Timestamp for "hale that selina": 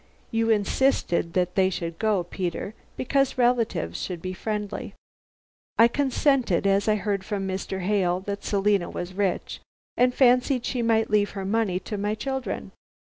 7.81-8.89